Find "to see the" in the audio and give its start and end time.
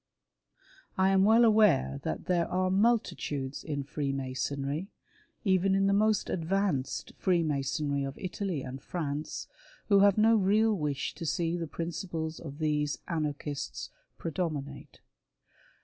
11.13-11.67